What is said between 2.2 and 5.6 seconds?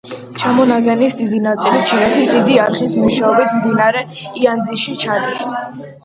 დიდი არხის მეშვეობით მდინარე იანძიში ჩადის.